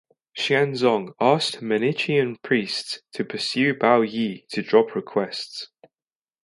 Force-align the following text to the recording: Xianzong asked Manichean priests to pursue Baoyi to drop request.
Xianzong 0.35 1.13
asked 1.21 1.61
Manichean 1.61 2.37
priests 2.37 3.01
to 3.13 3.23
pursue 3.23 3.75
Baoyi 3.75 4.47
to 4.47 4.63
drop 4.63 4.95
request. 4.95 5.69